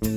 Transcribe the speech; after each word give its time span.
Hej! 0.00 0.12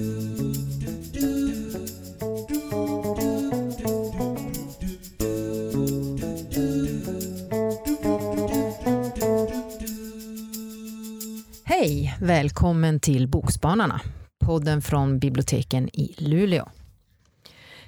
Välkommen 12.22 13.00
till 13.00 13.28
Bokspanarna, 13.28 14.02
podden 14.46 14.82
från 14.82 15.20
biblioteken 15.20 15.90
i 15.90 16.16
Luleå. 16.18 16.70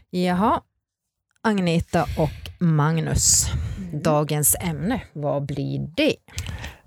Jaha, 0.09 0.61
Agneta 1.41 2.03
och 2.03 2.65
Magnus, 2.65 3.45
dagens 4.03 4.55
ämne, 4.61 5.03
vad 5.13 5.45
blir 5.45 5.93
det? 5.95 6.15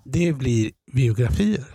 Det 0.03 0.33
blir 0.33 0.71
biografier. 0.93 1.65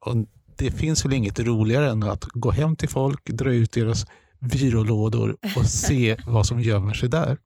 Och 0.00 0.16
det 0.58 0.70
finns 0.70 1.04
väl 1.04 1.12
inget 1.12 1.38
roligare 1.38 1.90
än 1.90 2.02
att 2.02 2.24
gå 2.24 2.50
hem 2.50 2.76
till 2.76 2.88
folk, 2.88 3.24
dra 3.24 3.52
ut 3.52 3.72
deras 3.72 4.06
byrålådor 4.38 5.36
och 5.56 5.66
se 5.70 6.16
vad 6.26 6.46
som 6.46 6.60
gömmer 6.60 6.94
sig 6.94 7.08
där. 7.08 7.38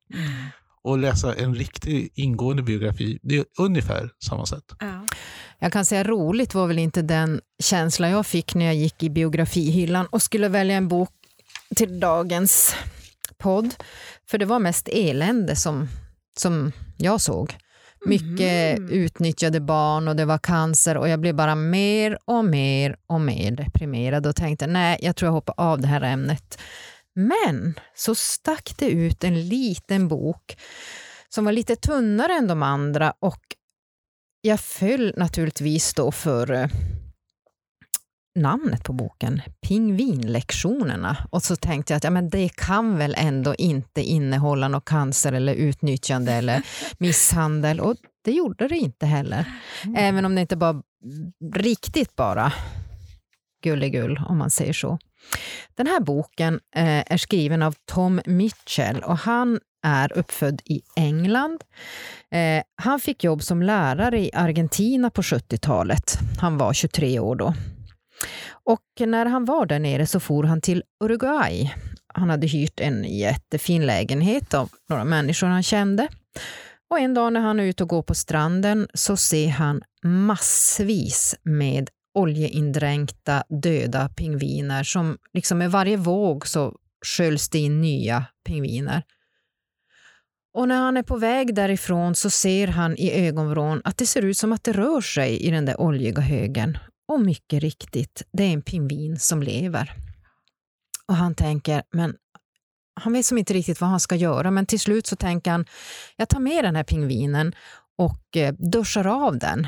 Och 0.83 0.99
läsa 0.99 1.35
en 1.35 1.55
riktigt 1.55 2.13
ingående 2.15 2.63
biografi, 2.63 3.19
det 3.23 3.37
är 3.37 3.45
ungefär 3.59 4.11
samma 4.25 4.47
sätt. 4.47 4.65
Ja. 4.79 5.07
Jag 5.59 5.73
kan 5.73 5.85
säga 5.85 6.05
roligt 6.05 6.55
var 6.55 6.67
väl 6.67 6.79
inte 6.79 7.03
den 7.03 7.41
känsla 7.63 8.11
jag 8.11 8.27
fick 8.27 8.55
när 8.55 8.65
jag 8.65 8.75
gick 8.75 9.03
i 9.03 9.11
biografihyllan 9.11 10.07
och 10.07 10.23
skulle 10.23 10.49
välja 10.49 10.77
en 10.77 10.89
bok 10.89 11.11
till 11.77 12.01
dagens 12.01 12.75
podd. 13.39 13.75
För 14.31 14.39
det 14.39 14.45
var 14.45 14.59
mest 14.59 14.89
elände 14.89 15.57
som, 15.57 15.89
som 16.39 16.73
jag 16.97 17.21
såg. 17.21 17.57
Mycket 18.07 18.79
Mhm. 18.79 18.91
utnyttjade 18.91 19.61
barn 19.61 20.09
och 20.09 20.17
det 20.17 20.25
var 20.25 20.39
cancer 20.39 20.97
och 20.97 21.09
jag 21.09 21.21
blev 21.21 21.35
bara 21.35 21.55
mer 21.55 22.19
och 22.25 22.45
mer 22.45 22.97
och 23.07 23.21
mer 23.21 23.51
deprimerad 23.51 24.27
och 24.27 24.37
tänkte 24.37 24.67
nej, 24.67 24.99
jag 25.03 25.17
tror 25.17 25.27
jag 25.27 25.33
hoppar 25.33 25.55
av 25.57 25.81
det 25.81 25.87
här 25.89 26.01
ämnet. 26.01 26.59
Men 27.15 27.75
så 27.95 28.15
stack 28.15 28.75
det 28.79 28.91
ut 28.91 29.25
en 29.25 29.49
liten 29.49 30.09
bok 30.09 30.57
som 31.29 31.45
var 31.45 31.53
lite 31.53 31.77
tunnare 31.77 32.33
än 32.33 32.49
de 32.49 32.63
andra 32.63 33.13
och 33.21 33.41
jag 34.41 34.61
föll 34.61 35.15
naturligtvis 35.17 35.95
då 35.95 36.13
för 36.13 36.53
eh, 36.53 36.69
namnet 38.41 38.85
på 38.85 38.93
boken, 38.93 39.43
Pingvinlektionerna. 39.61 41.17
Och 41.31 41.43
så 41.43 41.57
tänkte 41.57 41.93
jag 41.93 41.97
att 41.97 42.05
ja, 42.05 42.11
men 42.11 42.31
det 42.31 42.49
kan 42.49 42.99
väl 42.99 43.15
ändå 43.19 43.55
inte 43.55 44.03
innehålla 44.03 44.69
något 44.69 44.85
cancer 44.85 45.33
eller 45.33 45.55
utnyttjande 45.55 46.33
eller 46.33 46.63
misshandel. 46.99 47.81
Och 47.81 47.97
det 48.25 48.33
gjorde 48.33 48.69
det 48.69 48.77
inte 48.77 49.07
heller. 49.07 49.45
Även 49.97 50.25
om 50.25 50.35
det 50.35 50.41
inte 50.41 50.57
var 50.57 50.83
riktigt 51.55 52.17
bara 52.17 52.53
gulligull, 53.63 54.21
om 54.29 54.39
man 54.39 54.51
säger 54.51 54.73
så. 54.73 54.99
Den 55.75 55.87
här 55.87 56.01
boken 56.01 56.55
eh, 56.77 57.13
är 57.13 57.17
skriven 57.17 57.63
av 57.63 57.75
Tom 57.85 58.21
Mitchell 58.27 59.03
och 59.03 59.19
han 59.19 59.61
är 59.83 60.19
uppfödd 60.19 60.63
i 60.65 60.83
England. 60.97 61.65
Eh, 62.31 62.63
han 62.83 63.01
fick 63.01 63.25
jobb 63.25 63.43
som 63.43 63.63
lärare 63.63 64.21
i 64.21 64.31
Argentina 64.35 65.11
på 65.11 65.23
70-talet. 65.23 66.19
Han 66.41 66.59
var 66.59 66.73
23 66.73 67.19
år 67.19 67.37
då. 67.37 67.55
Och 68.71 69.09
när 69.09 69.27
han 69.27 69.45
var 69.45 69.67
där 69.67 69.79
nere 69.79 70.07
så 70.07 70.21
for 70.21 70.45
han 70.45 70.61
till 70.61 70.83
Uruguay. 71.05 71.71
Han 72.15 72.31
hade 72.31 72.47
hyrt 72.47 72.81
en 72.81 73.05
jättefin 73.05 73.87
lägenhet 73.87 74.55
av 74.55 74.71
några 74.89 75.05
människor 75.05 75.47
han 75.47 75.63
kände. 75.63 76.09
Och 76.91 76.99
en 76.99 77.15
dag 77.15 77.33
när 77.33 77.41
han 77.41 77.61
är 77.61 77.65
ute 77.65 77.83
och 77.83 77.89
går 77.89 78.03
på 78.03 78.15
stranden 78.15 78.89
så 78.95 79.17
ser 79.17 79.49
han 79.49 79.83
massvis 80.03 81.35
med 81.43 81.91
oljeindränkta 82.15 83.45
döda 83.63 84.09
pingviner 84.09 84.83
som 84.83 85.19
liksom 85.33 85.59
med 85.59 85.71
varje 85.71 85.97
våg 85.97 86.47
så 86.47 86.77
sköljs 87.07 87.49
det 87.49 87.59
in 87.59 87.81
nya 87.81 88.25
pingviner. 88.47 89.03
Och 90.55 90.69
när 90.69 90.77
han 90.77 90.97
är 90.97 91.03
på 91.03 91.17
väg 91.17 91.55
därifrån 91.55 92.15
så 92.15 92.31
ser 92.31 92.67
han 92.67 92.97
i 92.97 93.27
ögonvrån 93.27 93.81
att 93.85 93.97
det 93.97 94.07
ser 94.07 94.23
ut 94.23 94.37
som 94.37 94.53
att 94.53 94.65
det 94.65 94.73
rör 94.73 95.01
sig 95.01 95.37
i 95.37 95.51
den 95.51 95.65
där 95.65 95.81
oljiga 95.81 96.23
högen. 96.23 96.79
Och 97.11 97.21
mycket 97.21 97.63
riktigt, 97.63 98.23
det 98.33 98.43
är 98.45 98.53
en 98.53 98.63
pingvin 98.63 99.19
som 99.19 99.43
lever. 99.43 99.93
Och 101.07 101.17
han 101.17 101.35
tänker, 101.35 101.83
men 101.93 102.15
han 103.01 103.13
vet 103.13 103.27
som 103.27 103.39
inte 103.39 103.55
riktigt 103.55 103.81
vad 103.81 103.91
han 103.91 104.01
ska 104.01 104.17
göra, 104.17 104.51
men 104.51 104.67
till 104.67 104.81
slut 104.81 105.07
så 105.07 105.17
tänker 105.17 105.51
han, 105.51 105.67
jag 106.17 106.29
tar 106.29 106.41
med 106.41 106.65
den 106.65 106.77
här 106.77 106.85
pingvinen 106.85 107.55
och 107.99 108.37
eh, 108.37 108.55
duschar 108.59 109.07
av 109.07 109.39
den 109.39 109.67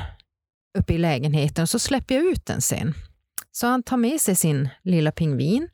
uppe 0.79 0.93
i 0.93 0.97
lägenheten 0.97 1.67
så 1.67 1.79
släpper 1.79 2.15
jag 2.15 2.23
ut 2.23 2.45
den 2.45 2.61
sen. 2.61 2.93
Så 3.51 3.67
han 3.67 3.83
tar 3.83 3.97
med 3.97 4.21
sig 4.21 4.35
sin 4.35 4.69
lilla 4.83 5.11
pingvin 5.11 5.69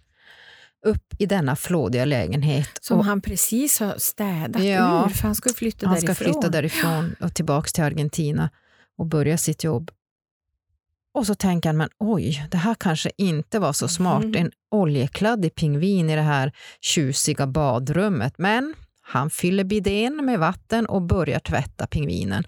upp 0.86 1.14
i 1.20 1.26
denna 1.26 1.56
flådiga 1.56 2.06
lägenhet. 2.06 2.70
Som 2.82 3.00
och 3.00 3.06
han 3.06 3.22
precis 3.22 3.80
har 3.80 3.96
städat 3.98 4.64
Ja. 4.64 5.06
ur, 5.06 5.10
för 5.14 5.24
han 5.24 5.36
ska 5.36 5.54
flytta 5.54 5.88
han 5.88 5.96
därifrån. 5.96 6.16
ska 6.16 6.24
flytta 6.26 6.50
därifrån 6.50 7.16
och 7.20 7.34
tillbaka 7.34 7.68
till 7.68 7.84
Argentina 7.84 8.50
och 8.98 9.06
börja 9.06 9.38
sitt 9.38 9.64
jobb. 9.64 9.92
Och 11.14 11.26
så 11.26 11.36
tänker 11.36 11.70
han, 11.70 11.78
men 11.78 11.90
oj, 12.00 12.48
det 12.52 12.58
här 12.58 12.76
kanske 12.76 13.12
inte 13.18 13.60
var 13.60 13.74
så 13.74 13.88
smart. 13.88 14.24
Mhm. 14.24 14.36
En 14.36 14.52
oljekladdig 14.72 15.56
pingvin 15.56 16.10
i 16.10 16.16
det 16.16 16.22
här 16.22 16.52
tjusiga 16.82 17.48
badrummet. 17.48 18.34
Men 18.38 18.74
han 19.02 19.30
fyller 19.30 19.64
bidén 19.64 20.26
med 20.26 20.40
vatten 20.40 20.86
och 20.86 21.02
börjar 21.02 21.40
tvätta 21.40 21.88
pingvinen. 21.88 22.44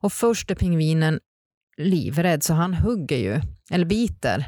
Och 0.00 0.12
först 0.12 0.50
är 0.50 0.54
pingvinen 0.54 1.20
livrädd 1.76 2.42
så 2.42 2.54
han 2.54 2.74
hugger 2.74 3.16
ju, 3.16 3.40
eller 3.70 3.84
biter 3.84 4.46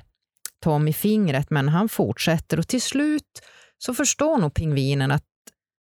Tom 0.63 0.89
i 0.89 0.93
fingret, 0.93 1.51
men 1.51 1.69
han 1.69 1.89
fortsätter 1.89 2.59
och 2.59 2.69
till 2.69 2.83
slut 2.83 3.43
så 3.79 3.95
förstår 3.95 4.39
nog 4.39 4.55
pingvinen 4.55 5.11
att, 5.11 5.25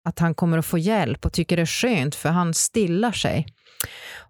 att 0.04 0.18
han 0.18 0.34
kommer 0.34 0.58
att 0.58 0.66
få 0.66 0.78
hjälp 0.78 1.26
och 1.26 1.32
tycker 1.32 1.56
det 1.56 1.62
är 1.62 1.66
skönt 1.66 2.14
för 2.14 2.28
han 2.28 2.54
stillar 2.54 3.12
sig. 3.12 3.46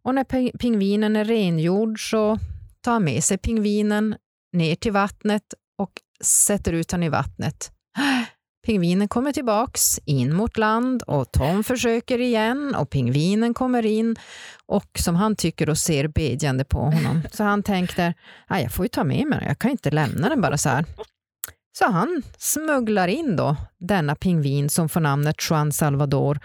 Och 0.02 0.14
när 0.14 0.24
ping- 0.24 0.58
pingvinen 0.58 1.16
är 1.16 1.24
rengjord 1.24 2.10
så 2.10 2.38
tar 2.82 2.92
han 2.92 3.04
med 3.04 3.24
sig 3.24 3.38
pingvinen 3.38 4.16
ner 4.52 4.74
till 4.74 4.92
vattnet 4.92 5.54
och 5.78 5.90
sätter 6.24 6.72
ut 6.72 6.92
honom 6.92 7.06
i 7.06 7.08
vattnet. 7.08 7.72
Pingvinen 8.66 9.08
kommer 9.08 9.32
tillbaks 9.32 9.98
in 10.04 10.34
mot 10.34 10.56
land 10.56 11.02
och 11.02 11.32
Tom 11.32 11.64
försöker 11.64 12.20
igen 12.20 12.74
och 12.74 12.90
pingvinen 12.90 13.54
kommer 13.54 13.86
in 13.86 14.16
och 14.66 14.98
som 14.98 15.14
han 15.14 15.36
tycker 15.36 15.70
och 15.70 15.78
ser 15.78 16.08
bedjande 16.08 16.64
på 16.64 16.78
honom. 16.78 17.22
Så 17.32 17.44
han 17.44 17.62
tänkte, 17.62 18.14
ah, 18.46 18.58
jag 18.58 18.72
får 18.72 18.84
ju 18.84 18.88
ta 18.88 19.04
med 19.04 19.26
mig 19.26 19.38
den, 19.38 19.48
jag 19.48 19.58
kan 19.58 19.70
inte 19.70 19.90
lämna 19.90 20.28
den 20.28 20.40
bara 20.40 20.58
så 20.58 20.68
här. 20.68 20.84
Så 21.78 21.90
han 21.90 22.22
smugglar 22.38 23.08
in 23.08 23.36
då 23.36 23.56
denna 23.78 24.14
pingvin 24.14 24.68
som 24.68 24.88
får 24.88 25.00
namnet 25.00 25.36
Juan 25.50 25.72
Salvador 25.72 26.38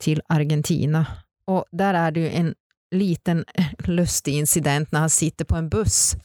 till 0.00 0.22
Argentina. 0.28 1.06
Och 1.46 1.64
där 1.72 1.94
är 1.94 2.10
det 2.10 2.20
ju 2.20 2.30
en 2.30 2.54
liten 2.90 3.44
eh, 3.54 3.66
lustig 3.78 4.34
incident 4.34 4.92
när 4.92 5.00
han 5.00 5.10
sitter 5.10 5.44
på 5.44 5.56
en 5.56 5.68
buss. 5.68 6.16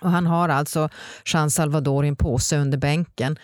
Och 0.00 0.10
han 0.10 0.26
har 0.26 0.48
alltså 0.48 0.88
Jean 1.24 1.50
Salvador 1.50 2.04
i 2.04 2.08
en 2.08 2.16
påse 2.16 2.58
under 2.58 2.78
bänken. 2.78 3.38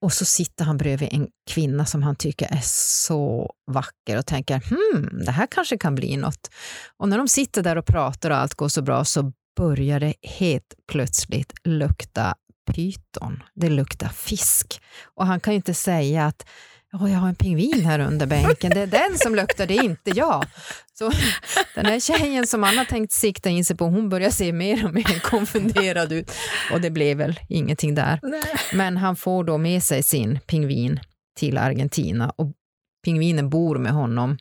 Och 0.00 0.12
så 0.12 0.24
sitter 0.24 0.64
han 0.64 0.76
bredvid 0.76 1.08
en 1.12 1.28
kvinna 1.50 1.86
som 1.86 2.02
han 2.02 2.16
tycker 2.16 2.46
är 2.46 2.60
så 2.64 3.52
vacker 3.66 4.18
och 4.18 4.26
tänker 4.26 4.60
hmm, 4.60 5.24
det 5.24 5.30
här 5.30 5.46
kanske 5.50 5.78
kan 5.78 5.94
bli 5.94 6.16
något. 6.16 6.50
Och 6.96 7.08
när 7.08 7.18
de 7.18 7.28
sitter 7.28 7.62
där 7.62 7.78
och 7.78 7.86
pratar 7.86 8.30
och 8.30 8.36
allt 8.36 8.54
går 8.54 8.68
så 8.68 8.82
bra 8.82 9.04
så 9.04 9.32
börjar 9.56 10.00
det 10.00 10.14
helt 10.22 10.74
plötsligt 10.92 11.52
lukta 11.64 12.34
pyton. 12.72 13.42
Det 13.54 13.68
luktar 13.68 14.08
fisk. 14.08 14.82
Och 15.14 15.26
han 15.26 15.40
kan 15.40 15.52
ju 15.52 15.56
inte 15.56 15.74
säga 15.74 16.26
att 16.26 16.46
"Åh, 16.92 17.12
jag 17.12 17.18
har 17.18 17.28
en 17.28 17.34
pingvin 17.34 17.84
här 17.84 17.98
under 17.98 18.26
bänken, 18.26 18.70
det 18.70 18.80
är 18.80 18.86
den 18.86 19.18
som 19.18 19.34
luktar, 19.34 19.66
det 19.66 19.76
är 19.78 19.82
inte 19.84 20.10
jag. 20.10 20.44
Så 20.98 21.10
den 21.74 21.86
här 21.86 22.00
tjejen 22.00 22.46
som 22.46 22.62
han 22.62 22.78
har 22.78 22.84
tänkt 22.84 23.12
sikta 23.12 23.48
in 23.48 23.64
sig 23.64 23.76
på, 23.76 23.84
hon 23.84 24.08
börjar 24.08 24.30
se 24.30 24.52
mer 24.52 24.84
och 24.86 24.94
mer 24.94 25.20
konfunderad 25.20 26.12
ut. 26.12 26.30
Och 26.72 26.80
det 26.80 26.90
blev 26.90 27.16
väl 27.18 27.40
ingenting 27.48 27.94
där. 27.94 28.18
Nej. 28.22 28.42
Men 28.74 28.96
han 28.96 29.16
får 29.16 29.44
då 29.44 29.58
med 29.58 29.82
sig 29.82 30.02
sin 30.02 30.38
pingvin 30.46 31.00
till 31.36 31.58
Argentina 31.58 32.32
och 32.36 32.52
pingvinen 33.04 33.50
bor 33.50 33.78
med 33.78 33.92
honom 33.92 34.38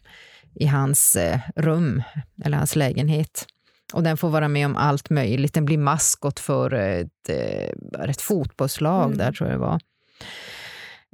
i 0.55 0.65
hans 0.65 1.15
eh, 1.15 1.39
rum, 1.55 2.03
eller 2.45 2.57
hans 2.57 2.75
lägenhet. 2.75 3.45
Och 3.93 4.03
den 4.03 4.17
får 4.17 4.29
vara 4.29 4.47
med 4.47 4.65
om 4.65 4.75
allt 4.75 5.09
möjligt. 5.09 5.53
Den 5.53 5.65
blir 5.65 5.77
maskot 5.77 6.39
för 6.39 6.73
ett, 6.73 7.29
eh, 7.29 8.09
ett 8.09 8.21
fotbollslag 8.21 9.05
Mm. 9.05 9.17
där, 9.17 9.31
tror 9.31 9.49
jag 9.49 9.59
det 9.59 9.61
var. 9.61 9.79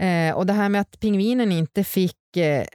Eh, 0.01 0.36
och 0.36 0.45
det 0.45 0.54
här 0.54 0.69
med 0.69 0.81
att 0.81 1.00
pingvinen 1.00 1.51
inte 1.51 1.84
fick, 1.84 2.38
eh, 2.38 2.66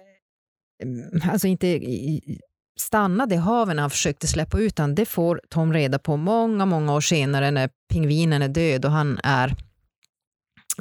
alltså 1.31 1.47
inte 1.47 1.67
i- 1.67 2.41
stannade 2.81 3.35
i 3.35 3.38
haven 3.38 3.76
när 3.76 3.81
han 3.82 3.91
försökte 3.91 4.26
släppa 4.26 4.59
ut 4.59 4.79
han, 4.79 4.94
det 4.94 5.06
får 5.06 5.41
Tom 5.49 5.73
reda 5.73 5.99
på 5.99 6.17
många, 6.17 6.67
många 6.67 6.94
år 6.94 7.00
senare 7.00 7.50
när 7.50 7.70
pingvinen 7.93 8.43
är 8.43 8.49
död 8.49 8.85
och 8.85 8.91
han 8.91 9.20
är 9.25 9.55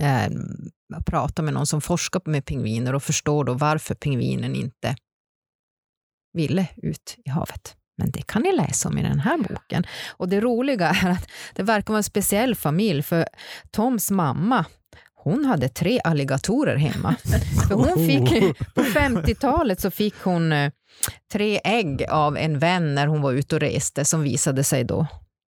eh, 0.02 0.32
pratar 1.06 1.44
med 1.44 1.54
någon 1.54 1.68
som 1.68 1.82
forskar 1.82 2.22
med 2.26 2.46
pingviner 2.46 2.96
och 2.96 3.04
förstår 3.04 3.44
då 3.44 3.54
varför 3.54 3.96
pingvinen 3.96 4.56
inte 4.56 4.96
ville 6.34 6.68
ut 6.78 7.16
i 7.26 7.30
havet. 7.30 7.76
Men 7.98 8.12
det 8.12 8.22
kan 8.22 8.42
ni 8.42 8.52
läsa 8.56 8.90
om 8.90 8.98
i 8.98 9.04
den 9.04 9.20
här 9.20 9.38
boken. 9.38 9.84
Och 10.10 10.30
det 10.30 10.40
roliga 10.42 10.90
är 10.90 11.10
att 11.10 11.28
det 11.56 11.64
verkar 11.64 11.88
vara 11.88 11.98
en 11.98 12.04
speciell 12.04 12.56
familj, 12.56 13.04
för 13.04 13.26
Toms 13.72 14.12
mamma, 14.12 14.66
hon 15.28 15.46
hade 15.46 15.70
tre 15.70 16.00
alligatorer 16.04 16.76
hemma. 16.76 17.16
För 17.68 17.76
hon 17.76 18.08
fick, 18.08 18.58
på 18.76 18.82
50-talet 18.82 19.82
så 19.82 19.92
fick 19.92 20.16
hon 20.24 20.52
eh, 20.52 20.72
tre 21.32 21.60
ägg 21.64 22.06
av 22.10 22.38
en 22.38 22.60
vän 22.60 22.96
när 22.96 23.08
hon 23.08 23.22
var 23.22 23.32
ute 23.32 23.56
och 23.56 23.62
reste 23.62 24.06
som 24.06 24.22
visade 24.22 24.64
sig 24.64 24.84
då 24.84 25.08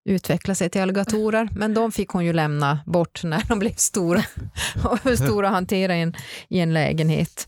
utveckla 0.09 0.55
sig 0.55 0.69
till 0.69 0.81
alligatorer, 0.81 1.49
men 1.51 1.73
de 1.73 1.91
fick 1.91 2.09
hon 2.09 2.25
ju 2.25 2.33
lämna 2.33 2.79
bort 2.85 3.23
när 3.23 3.43
de 3.47 3.59
blev 3.59 3.73
stora 3.73 4.23
och 5.03 5.17
stora 5.17 5.47
att 5.47 5.53
hantera 5.53 5.95
i 5.95 6.01
en, 6.01 6.13
i 6.49 6.59
en 6.59 6.73
lägenhet. 6.73 7.47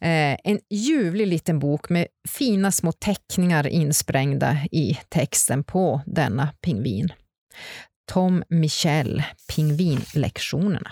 Eh, 0.00 0.36
en 0.44 0.60
ljuvlig 0.70 1.26
liten 1.26 1.58
bok 1.58 1.88
med 1.88 2.06
fina 2.28 2.72
små 2.72 2.92
teckningar 2.92 3.66
insprängda 3.66 4.58
i 4.72 4.98
texten 5.08 5.64
på 5.64 6.00
denna 6.06 6.48
pingvin. 6.60 7.12
Tom 8.12 8.42
Michel, 8.48 9.22
Pingvinlektionerna. 9.54 10.90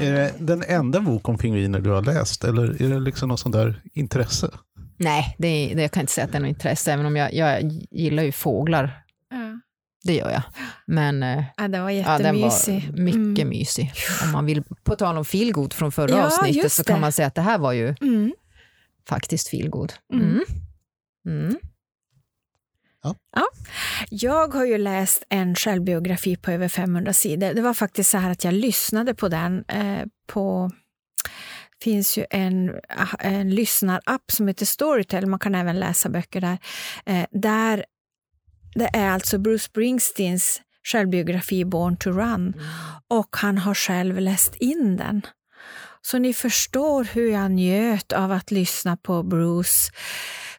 Är 0.00 0.12
det 0.12 0.34
den 0.38 0.62
enda 0.62 1.00
bok 1.00 1.28
om 1.28 1.38
pingviner 1.38 1.80
du 1.80 1.90
har 1.90 2.02
läst 2.02 2.44
eller 2.44 2.82
är 2.82 2.88
det 2.88 3.00
liksom 3.00 3.28
något 3.28 3.40
sånt 3.40 3.52
där 3.52 3.82
intresse? 3.92 4.50
Nej, 4.98 5.34
det, 5.38 5.48
är, 5.48 5.76
det, 5.76 5.82
jag 5.82 5.90
kan 5.90 6.00
inte 6.00 6.12
säga 6.12 6.24
att 6.24 6.32
det 6.32 6.38
är 6.38 6.42
något 6.42 6.48
intresse, 6.48 6.92
även 6.92 7.06
om 7.06 7.16
jag, 7.16 7.34
jag 7.34 7.62
gillar 7.90 8.22
ju 8.22 8.32
fåglar. 8.32 9.02
Ja. 9.30 9.60
Det 10.04 10.14
gör 10.14 10.30
jag. 10.30 10.42
Men 10.86 11.22
eh, 11.22 11.44
Ja, 11.56 11.68
det 11.68 11.80
var 11.80 11.90
ja, 11.90 12.18
den 12.18 12.36
jättemysig. 12.38 12.88
var 12.92 12.98
mycket 13.02 13.42
Mm. 13.44 13.48
mysig. 13.48 13.92
Om 14.24 14.32
man 14.32 14.46
vill, 14.46 14.62
på 14.84 14.96
tal 14.96 15.16
om 15.16 15.24
feelgood 15.24 15.72
från 15.72 15.92
förra 15.92 16.10
Ja, 16.10 16.26
avsnittet 16.26 16.72
så 16.72 16.84
kan 16.84 17.00
man 17.00 17.12
säga 17.12 17.28
att 17.28 17.34
det 17.34 17.40
här 17.42 17.58
var 17.58 17.72
ju 17.72 17.94
Mm. 18.00 18.32
faktiskt 19.08 19.48
feelgood. 19.48 19.92
Mm. 20.14 20.44
Mm. 23.06 23.16
Mm. 23.36 23.46
Jag 24.10 24.54
har 24.54 24.64
ju 24.64 24.78
läst 24.78 25.24
en 25.28 25.54
självbiografi 25.54 26.36
på 26.36 26.50
över 26.50 26.68
500 26.68 27.12
sidor. 27.12 27.54
Det 27.54 27.62
var 27.62 27.74
faktiskt 27.74 28.10
så 28.10 28.18
här 28.18 28.30
att 28.30 28.44
jag 28.44 28.54
lyssnade 28.54 29.14
på 29.14 29.28
den 29.28 29.64
eh, 29.68 30.06
på 30.26 30.70
finns 31.82 32.18
ju 32.18 32.24
en, 32.30 32.70
en 33.18 33.50
lyssnarapp 33.50 34.30
som 34.32 34.48
heter 34.48 34.66
Storytel, 34.66 35.26
man 35.26 35.38
kan 35.38 35.54
även 35.54 35.80
läsa 35.80 36.08
böcker 36.08 36.40
där. 36.40 36.58
Eh, 37.06 37.26
där 37.30 37.84
det 38.74 38.90
är 38.92 39.10
alltså 39.10 39.38
Bruce 39.38 39.64
Springsteens 39.64 40.62
självbiografi 40.92 41.64
Born 41.64 41.96
to 41.96 42.10
Run 42.10 42.54
och 43.08 43.36
han 43.36 43.58
har 43.58 43.74
själv 43.74 44.20
läst 44.20 44.54
in 44.54 44.96
den. 44.96 45.22
Så 46.02 46.18
ni 46.18 46.34
förstår 46.34 47.04
hur 47.04 47.32
jag 47.32 47.50
njöt 47.50 48.12
av 48.12 48.32
att 48.32 48.50
lyssna 48.50 48.96
på 48.96 49.22
Bruce 49.22 49.92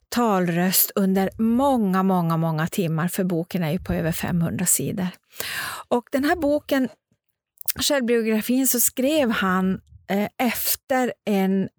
talröst 0.09 0.91
under 0.95 1.29
många, 1.37 2.03
många, 2.03 2.37
många 2.37 2.67
timmar, 2.67 3.07
för 3.07 3.23
boken 3.23 3.63
är 3.63 3.71
ju 3.71 3.79
på 3.79 3.93
över 3.93 4.11
500 4.11 4.65
sidor. 4.65 5.07
Och 5.87 6.03
den 6.11 6.23
här 6.23 6.35
boken, 6.35 6.89
självbiografin, 7.75 8.67
så 8.67 8.79
skrev 8.79 9.29
han 9.29 9.81
eh, 10.09 10.27
efter 10.37 11.13
en 11.25 11.69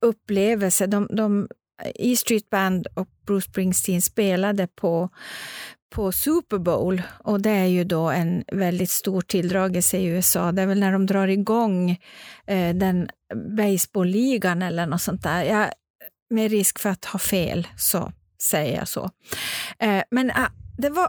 upplevelse. 0.00 0.86
De, 0.86 1.08
de, 1.10 1.48
E 1.94 2.16
Street 2.16 2.50
Band 2.50 2.86
och 2.94 3.08
Bruce 3.26 3.48
Springsteen 3.50 4.02
spelade 4.02 4.66
på, 4.66 5.08
på 5.94 6.12
Super 6.12 6.58
Bowl 6.58 7.02
och 7.24 7.40
det 7.40 7.50
är 7.50 7.66
ju 7.66 7.84
då 7.84 8.10
en 8.10 8.44
väldigt 8.52 8.90
stor 8.90 9.20
tilldragelse 9.20 9.98
i 9.98 10.04
USA. 10.04 10.52
Det 10.52 10.62
är 10.62 10.66
väl 10.66 10.80
när 10.80 10.92
de 10.92 11.06
drar 11.06 11.28
igång 11.28 11.90
eh, 12.46 12.74
den 12.74 13.08
baseballligan 13.56 14.62
eller 14.62 14.86
något 14.86 15.02
sånt 15.02 15.22
där. 15.22 15.44
Jag, 15.44 15.70
med 16.30 16.50
risk 16.50 16.78
för 16.78 16.90
att 16.90 17.04
ha 17.04 17.18
fel 17.18 17.68
så 17.76 18.12
säger 18.42 18.78
jag 18.78 18.88
så. 18.88 19.10
Eh, 19.78 20.02
men 20.10 20.30
ah, 20.30 20.50
det 20.78 20.90
var 20.90 21.08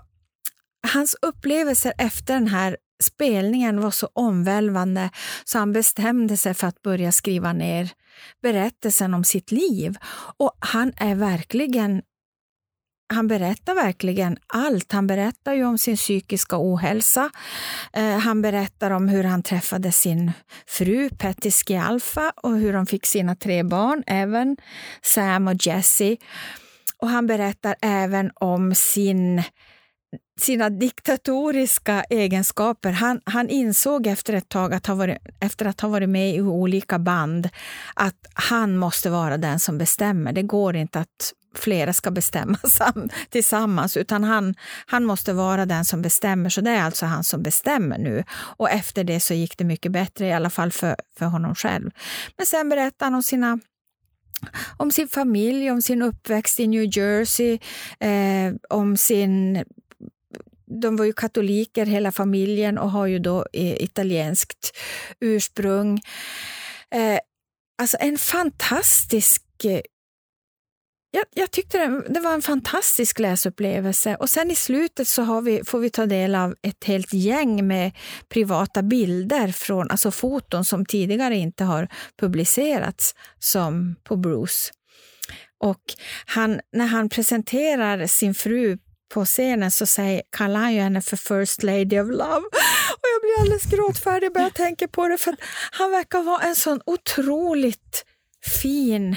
hans 0.93 1.15
upplevelser 1.21 1.93
efter 1.97 2.33
den 2.33 2.47
här 2.47 2.77
spelningen 3.03 3.81
var 3.81 3.91
så 3.91 4.09
omvälvande 4.13 5.09
så 5.43 5.59
han 5.59 5.73
bestämde 5.73 6.37
sig 6.37 6.53
för 6.53 6.67
att 6.67 6.81
börja 6.81 7.11
skriva 7.11 7.53
ner 7.53 7.91
berättelsen 8.41 9.13
om 9.13 9.23
sitt 9.23 9.51
liv. 9.51 9.97
Och 10.37 10.57
han 10.59 10.93
är 10.97 11.15
verkligen 11.15 12.01
han 13.09 13.27
berättar 13.27 13.75
verkligen 13.75 14.37
allt. 14.47 14.91
Han 14.91 15.07
berättar 15.07 15.53
ju 15.53 15.65
om 15.65 15.77
sin 15.77 15.95
psykiska 15.95 16.55
ohälsa. 16.59 17.29
Eh, 17.93 18.17
han 18.17 18.41
berättar 18.41 18.91
om 18.91 19.07
hur 19.07 19.23
han 19.23 19.43
träffade 19.43 19.91
sin 19.91 20.31
fru 20.67 21.09
Petty 21.09 21.51
Schialfa 21.51 22.33
och 22.35 22.57
hur 22.57 22.73
de 22.73 22.85
fick 22.85 23.05
sina 23.05 23.35
tre 23.35 23.63
barn, 23.63 24.03
även 24.07 24.57
Sam 25.01 25.47
och 25.47 25.67
Jesse. 25.67 26.17
Och 27.01 27.09
han 27.09 27.27
berättar 27.27 27.75
även 27.81 28.31
om 28.35 28.75
sin 28.75 29.43
sina 30.39 30.69
diktatoriska 30.69 32.03
egenskaper. 32.09 32.91
Han, 32.91 33.21
han 33.23 33.49
insåg 33.49 34.07
efter 34.07 34.33
ett 34.33 34.49
tag, 34.49 34.73
att 34.73 34.87
ha 34.87 34.95
varit, 34.95 35.17
efter 35.39 35.65
att 35.65 35.81
ha 35.81 35.89
varit 35.89 36.09
med 36.09 36.35
i 36.35 36.41
olika 36.41 36.99
band, 36.99 37.49
att 37.93 38.27
han 38.33 38.77
måste 38.77 39.09
vara 39.09 39.37
den 39.37 39.59
som 39.59 39.77
bestämmer. 39.77 40.33
Det 40.33 40.43
går 40.43 40.75
inte 40.75 40.99
att 40.99 41.33
flera 41.59 41.93
ska 41.93 42.11
bestämma 42.11 42.57
sam, 42.69 43.09
tillsammans, 43.29 43.97
utan 43.97 44.23
han, 44.23 44.55
han 44.85 45.05
måste 45.05 45.33
vara 45.33 45.65
den 45.65 45.85
som 45.85 46.01
bestämmer. 46.01 46.49
Så 46.49 46.61
det 46.61 46.71
är 46.71 46.83
alltså 46.83 47.05
han 47.05 47.23
som 47.23 47.43
bestämmer 47.43 47.97
nu. 47.97 48.23
Och 48.31 48.69
efter 48.69 49.03
det 49.03 49.19
så 49.19 49.33
gick 49.33 49.57
det 49.57 49.63
mycket 49.63 49.91
bättre, 49.91 50.27
i 50.27 50.33
alla 50.33 50.49
fall 50.49 50.71
för, 50.71 50.95
för 51.17 51.25
honom 51.25 51.55
själv. 51.55 51.91
Men 52.37 52.45
sen 52.45 52.69
berättar 52.69 53.05
han 53.05 53.15
om 53.15 53.23
sina 53.23 53.59
om 54.77 54.91
sin 54.91 55.07
familj, 55.07 55.71
om 55.71 55.81
sin 55.81 56.01
uppväxt 56.01 56.59
i 56.59 56.67
New 56.67 56.97
Jersey, 56.97 57.59
eh, 57.99 58.53
om 58.69 58.97
sin 58.97 59.63
de 60.81 60.95
var 60.95 61.05
ju 61.05 61.13
katoliker 61.13 61.85
hela 61.85 62.11
familjen 62.11 62.77
och 62.77 62.91
har 62.91 63.07
ju 63.07 63.19
då 63.19 63.45
eh, 63.53 63.83
italienskt 63.83 64.77
ursprung. 65.19 66.01
Eh, 66.91 67.19
alltså 67.81 67.97
en 67.99 68.17
fantastisk... 68.17 69.43
Eh, 69.63 69.81
jag, 71.17 71.25
jag 71.33 71.51
tyckte 71.51 71.77
det, 71.77 72.03
det 72.09 72.19
var 72.19 72.33
en 72.33 72.41
fantastisk 72.41 73.19
läsupplevelse. 73.19 74.15
Och 74.15 74.29
sen 74.29 74.51
i 74.51 74.55
slutet 74.55 75.07
så 75.07 75.21
har 75.21 75.41
vi, 75.41 75.61
får 75.65 75.79
vi 75.79 75.89
ta 75.89 76.05
del 76.05 76.35
av 76.35 76.55
ett 76.61 76.83
helt 76.83 77.13
gäng 77.13 77.67
med 77.67 77.91
privata 78.29 78.81
bilder, 78.81 79.47
från, 79.47 79.91
alltså 79.91 80.11
foton 80.11 80.65
som 80.65 80.85
tidigare 80.85 81.35
inte 81.35 81.63
har 81.63 81.87
publicerats, 82.19 83.15
som 83.39 83.95
på 84.03 84.15
Bruce. 84.15 84.71
Och 85.59 85.81
han, 86.25 86.59
när 86.73 86.85
han 86.85 87.09
presenterar 87.09 88.07
sin 88.07 88.35
fru 88.35 88.77
på 89.13 89.25
scenen 89.25 89.71
så 89.71 89.85
säger, 89.85 90.21
kallar 90.29 90.59
han 90.59 90.73
ju 90.73 90.81
henne 90.81 91.01
för 91.01 91.17
First 91.17 91.63
Lady 91.63 91.99
of 91.99 92.07
Love. 92.07 92.45
Och 92.97 93.07
jag 93.13 93.21
blir 93.21 93.41
alldeles 93.41 93.65
gråtfärdig 93.65 94.33
bara 94.33 94.43
jag 94.43 94.53
tänker 94.53 94.87
på 94.87 95.07
det. 95.07 95.17
För 95.17 95.35
han 95.71 95.91
verkar 95.91 96.23
vara 96.23 96.41
en 96.41 96.55
sån 96.55 96.81
otroligt 96.85 98.05
fin 98.61 99.15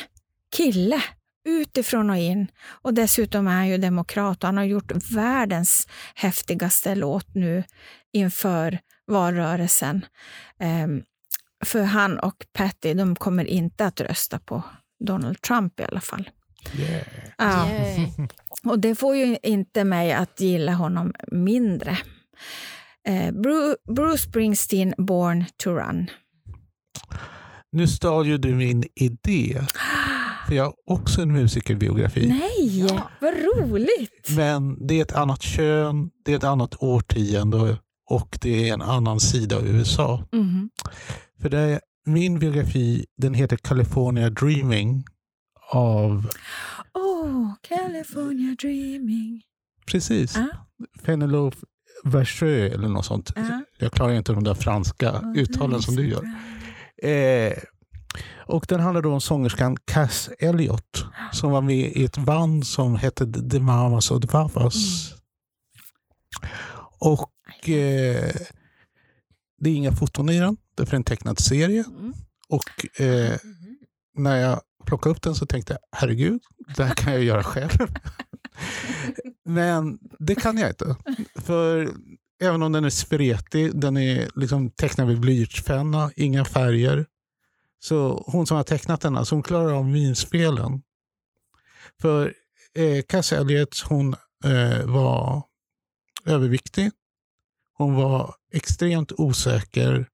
kille 0.57 1.03
utifrån 1.45 2.11
och 2.11 2.17
in. 2.17 2.51
Och 2.83 2.95
dessutom 2.95 3.47
är 3.47 3.53
han 3.53 3.69
ju 3.69 3.79
demokrat 3.79 4.45
och 4.45 4.49
han 4.49 4.57
har 4.57 4.65
gjort 4.65 4.93
världens 5.13 5.89
häftigaste 6.15 6.95
låt 6.95 7.35
nu 7.35 7.65
inför 8.13 8.79
valrörelsen. 9.07 10.05
Um, 10.85 11.03
för 11.65 11.83
han 11.83 12.19
och 12.19 12.47
Patty, 12.53 12.95
de 12.95 13.17
kommer 13.17 13.45
inte 13.45 13.87
att 13.87 14.01
rösta 14.01 14.39
på 14.39 14.63
Donald 15.05 15.41
Trump 15.43 15.81
i 15.81 15.85
alla 15.85 16.01
fall. 16.01 16.31
Yeah. 16.79 17.07
Ja. 17.39 17.69
Och 18.65 18.79
det 18.79 18.95
får 18.95 19.17
ju 19.17 19.37
inte 19.43 19.85
mig 19.85 20.13
att 20.13 20.41
gilla 20.41 20.73
honom 20.73 21.15
mindre. 21.33 21.99
Eh, 23.09 23.33
Bru- 23.33 23.77
Bruce 23.95 24.19
Springsteen, 24.19 24.95
Born 24.99 25.45
to 25.57 25.71
Run. 25.71 26.11
Nu 27.73 27.87
stal 27.89 28.27
ju 28.27 28.39
du 28.39 28.55
min 28.55 28.85
idé. 28.95 29.61
För 30.51 30.57
jag 30.57 30.65
har 30.65 30.75
också 30.87 31.23
en 31.23 31.33
musikerbiografi. 31.33 32.29
Nej, 32.29 32.81
Ja. 32.89 33.11
vad 33.21 33.35
roligt! 33.35 34.29
Men 34.37 34.87
det 34.87 34.99
är 34.99 35.03
ett 35.03 35.13
annat 35.13 35.43
kön, 35.43 36.11
det 36.25 36.33
är 36.33 36.37
ett 36.37 36.45
annat 36.45 36.75
årtionde 36.83 37.79
och 38.11 38.39
det 38.41 38.69
är 38.69 38.75
en 38.75 38.83
annan 38.83 39.21
sida 39.21 39.57
av 39.57 39.67
USA. 39.67 40.25
Mhm. 40.33 40.71
För 41.43 41.49
det 41.49 41.59
är, 41.59 41.81
min 42.07 42.39
biografi 42.39 43.05
den 43.17 43.35
heter 43.35 43.57
California 43.57 44.31
Dreaming 44.31 45.05
av, 45.73 46.27
Oh, 46.95 47.53
California 47.69 48.57
dreaming. 48.63 49.43
precis, 49.87 50.37
Ja. 50.37 50.47
Penelope 51.03 51.57
Versö 52.05 52.67
eller 52.67 52.89
något 52.89 53.05
sånt. 53.07 53.33
Ja. 53.37 53.63
Jag 53.79 53.93
klarar 53.93 54.13
inte 54.15 54.33
de 54.33 54.45
där 54.45 54.55
franska 54.55 55.33
uttalen 55.37 55.83
som 55.83 55.97
du 55.97 56.09
gör. 56.09 56.25
Eh, 57.03 57.53
och 58.47 58.65
den 58.69 58.81
handlar 58.81 59.03
då 59.03 59.13
om 59.13 59.21
sångerskan 59.21 59.77
Cass 59.85 60.31
Elliot 60.39 61.05
som 61.33 61.51
var 61.51 61.61
med 61.61 61.93
i 61.97 62.05
ett 62.05 62.19
band 62.19 62.67
som 62.67 62.97
hette 62.97 63.33
The 63.51 63.61
Mamas 63.61 64.11
och 64.11 64.23
the 64.23 64.29
Papas. 64.29 64.77
Och 66.99 67.69
eh, 67.69 68.33
det 69.59 69.71
är 69.71 69.75
inga 69.75 69.93
foton 69.93 70.31
i 70.31 70.41
den, 70.41 70.57
det 70.75 70.83
är 70.83 70.87
för 70.87 70.97
en 70.97 71.05
tecknad 71.05 71.39
serie. 71.39 71.85
Mm. 71.89 72.13
Och 72.49 73.01
eh, 73.01 73.37
när 74.17 74.37
jag 74.37 74.61
plockade 74.87 75.15
upp 75.15 75.23
den 75.23 75.35
så 75.35 75.47
tänkte 75.47 75.73
jag, 75.73 75.99
herregud, 75.99 76.41
det 76.77 76.85
här 76.85 76.95
kan 76.95 77.13
jag 77.13 77.23
göra 77.23 77.43
själv. 77.43 77.79
Men 79.45 79.99
det 80.19 80.35
kan 80.35 80.59
jag 80.59 80.71
inte. 80.71 80.97
För 81.35 81.91
även 82.43 82.63
om 82.63 82.73
den 82.73 82.85
är 82.85 82.91
spretig, 82.91 83.81
den 83.81 83.97
är 83.97 84.29
liksom 84.35 84.71
tecknad 84.71 85.07
med 85.07 85.21
blyertspenna, 85.21 86.11
inga 86.17 86.45
färger. 86.45 87.07
Så 87.81 88.25
hon 88.27 88.47
som 88.47 88.57
har 88.57 88.65
tecknat 88.65 89.01
den, 89.01 89.17
alltså 89.17 89.35
hon 89.35 89.43
klarar 89.43 89.73
av 89.73 89.87
minspelen. 89.87 90.83
För 92.01 92.35
eh, 92.75 93.03
Cass 93.09 93.33
Elliot, 93.33 93.81
hon 93.89 94.15
eh, 94.45 94.87
var 94.87 95.43
överviktig. 96.25 96.91
Hon 97.79 97.95
var 97.95 98.35
extremt 98.53 99.13
osäker 99.13 100.09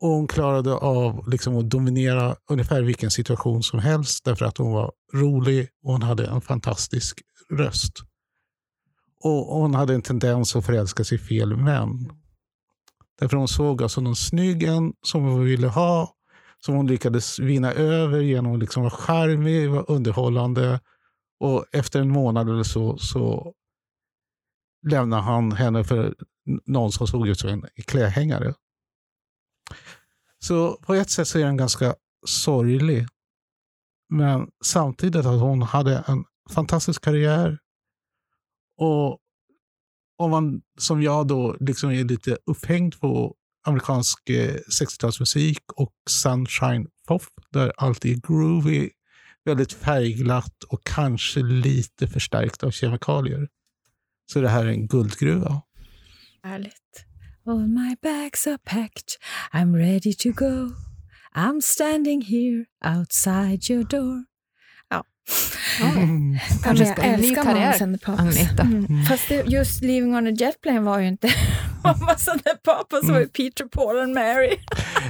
och 0.00 0.08
hon 0.08 0.26
klarade 0.26 0.74
av 0.74 1.28
liksom 1.28 1.56
att 1.56 1.70
dominera 1.70 2.36
ungefär 2.50 2.82
vilken 2.82 3.10
situation 3.10 3.62
som 3.62 3.78
helst 3.78 4.24
därför 4.24 4.44
att 4.44 4.58
hon 4.58 4.72
var 4.72 4.92
rolig 5.14 5.68
och 5.84 5.92
hon 5.92 6.02
hade 6.02 6.26
en 6.26 6.40
fantastisk 6.40 7.22
röst. 7.50 7.92
Och 9.24 9.60
hon 9.60 9.74
hade 9.74 9.94
en 9.94 10.02
tendens 10.02 10.56
att 10.56 10.66
förälska 10.66 11.04
sig 11.04 11.18
i 11.18 11.20
fel 11.20 11.56
män. 11.56 12.12
Därför 13.18 13.36
hon 13.36 13.48
såg 13.48 13.82
alltså 13.82 14.00
någon 14.00 14.16
snygg 14.16 14.62
en 14.62 14.92
som 15.02 15.22
hon 15.22 15.44
ville 15.44 15.68
ha, 15.68 16.14
som 16.64 16.74
hon 16.74 16.86
lyckades 16.86 17.38
vinna 17.38 17.72
över 17.72 18.20
genom 18.20 18.52
att 18.52 18.58
liksom 18.58 18.82
vara 18.82 18.90
charmig, 18.90 19.70
vara 19.70 19.82
underhållande. 19.82 20.80
Och 21.40 21.64
efter 21.72 22.00
en 22.00 22.10
månad 22.10 22.48
eller 22.48 22.62
så, 22.62 22.98
så 22.98 23.54
lämnade 24.86 25.22
han 25.22 25.52
henne 25.52 25.84
för 25.84 26.14
någon 26.66 26.92
som 26.92 27.06
såg 27.06 27.28
ut 27.28 27.38
som 27.38 27.50
en 27.50 27.64
klädhängare. 27.86 28.54
Så 30.38 30.76
på 30.76 30.94
ett 30.94 31.10
sätt 31.10 31.28
så 31.28 31.38
är 31.38 31.44
den 31.44 31.56
ganska 31.56 31.94
sorglig. 32.26 33.06
Men 34.08 34.50
samtidigt 34.64 35.26
att 35.26 35.40
hon 35.40 35.62
hade 35.62 36.04
en 36.06 36.24
fantastisk 36.50 37.04
karriär. 37.04 37.58
Och 38.76 39.18
om 40.18 40.30
man 40.30 40.62
som 40.78 41.02
jag 41.02 41.26
då 41.26 41.56
liksom 41.60 41.90
är 41.90 42.04
lite 42.04 42.38
upphängd 42.46 43.00
på 43.00 43.34
amerikansk 43.68 44.18
60-talsmusik 44.80 45.58
och 45.76 45.92
Sunshine 46.10 46.86
Pop 47.08 47.22
där 47.52 47.72
allt 47.76 48.04
är 48.04 48.14
groovy, 48.14 48.90
väldigt 49.44 49.72
färgglatt 49.72 50.62
och 50.68 50.84
kanske 50.84 51.40
lite 51.40 52.08
förstärkt 52.08 52.62
av 52.62 52.70
kemikalier. 52.70 53.48
Så 54.32 54.40
det 54.40 54.48
här 54.48 54.64
är 54.64 54.70
en 54.70 54.86
guldgruva. 54.86 55.62
Härligt. 56.42 57.04
All 57.46 57.68
my 57.68 57.96
bags 58.02 58.46
are 58.46 58.58
packed, 58.64 59.08
I'm 59.52 59.76
ready 59.76 60.14
to 60.14 60.28
go. 60.28 60.74
I'm 61.34 61.60
standing 61.60 62.22
here 62.22 62.64
outside 62.96 63.70
your 63.70 63.84
door. 63.84 64.24
Ja. 64.90 65.04
Mm. 65.80 66.38
Kanske 66.62 66.86
ska 66.86 67.02
en 67.02 67.20
ny 67.20 67.34
karriär, 67.34 67.82
Agneta. 68.06 68.62
Mm. 68.62 69.04
Fast 69.04 69.28
det, 69.28 69.46
just 69.46 69.82
Living 69.82 70.14
on 70.14 70.26
a 70.26 70.30
Jet 70.30 70.60
Plane 70.60 70.80
var 70.80 70.98
ju 70.98 71.08
inte 71.08 71.28
Mammas 71.84 72.28
and 72.28 72.44
the 72.44 72.56
Papas 72.64 73.08
var 73.08 73.18
ju 73.18 73.22
mm. 73.22 73.28
Peter, 73.28 73.64
Paul 73.64 73.98
and 73.98 74.14
Mary. 74.14 74.58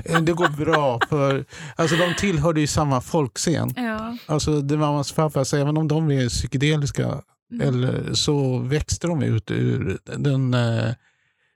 Eh, 0.04 0.20
det 0.20 0.32
går 0.32 0.64
bra, 0.64 1.00
för 1.08 1.44
alltså, 1.76 1.96
de 1.96 2.14
tillhörde 2.14 2.60
ju 2.60 2.66
samma 2.66 3.00
folkscen. 3.00 3.72
Ja. 3.76 4.16
Alltså, 4.26 4.60
det 4.60 4.76
Mammas 4.76 5.12
Papas, 5.12 5.54
även 5.54 5.76
om 5.76 5.88
de 5.88 6.10
är 6.10 6.28
psykedeliska, 6.28 7.22
mm. 7.52 7.68
eller, 7.68 8.14
så 8.14 8.58
växte 8.58 9.06
de 9.06 9.22
ut 9.22 9.50
ur 9.50 9.98
den 10.04 10.54
eh, 10.54 10.92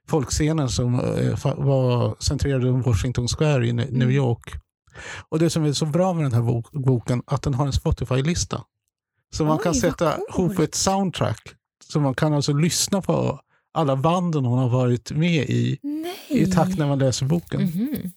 folkscenen 0.07 0.69
som 0.69 0.99
eh, 0.99 1.55
var 1.55 2.15
centrerad 2.19 2.63
runt 2.63 2.85
Washington 2.85 3.27
Square 3.27 3.67
i 3.67 3.73
New 3.73 3.87
mm. 3.87 4.09
York. 4.09 4.53
Och 5.29 5.39
Det 5.39 5.49
som 5.49 5.65
är 5.65 5.73
så 5.73 5.85
bra 5.85 6.13
med 6.13 6.25
den 6.25 6.33
här 6.33 6.63
boken 6.79 7.23
att 7.25 7.41
den 7.41 7.53
har 7.53 7.65
en 7.65 7.73
Spotify-lista. 7.73 8.61
Så 9.33 9.45
man 9.45 9.57
Oj, 9.57 9.63
kan 9.63 9.75
sätta 9.75 10.17
ihop 10.29 10.59
ett 10.59 10.75
soundtrack. 10.75 11.41
Så 11.85 11.99
man 11.99 12.13
kan 12.13 12.33
alltså 12.33 12.53
lyssna 12.53 13.01
på 13.01 13.39
alla 13.73 13.95
banden 13.95 14.45
hon 14.45 14.59
har 14.59 14.69
varit 14.69 15.11
med 15.11 15.49
i 15.49 15.79
Nej. 15.81 16.15
i 16.29 16.45
takt 16.45 16.77
när 16.77 16.87
man 16.87 16.99
läser 16.99 17.25
boken. 17.25 17.61
Mm 17.61 17.73
-hmm. 17.73 18.11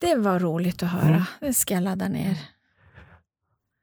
Det 0.00 0.14
var 0.14 0.40
roligt 0.40 0.82
att 0.82 0.90
höra. 0.90 1.08
Mm. 1.08 1.22
Det 1.40 1.54
ska 1.54 1.74
jag 1.74 1.82
ladda 1.82 2.08
ner. 2.08 2.38